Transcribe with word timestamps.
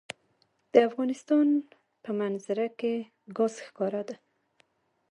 د 0.73 0.75
افغانستان 0.89 1.47
په 2.03 2.11
منظره 2.19 2.67
کې 2.79 2.93
ګاز 3.37 3.53
ښکاره 3.67 4.01
ده. 4.07 4.15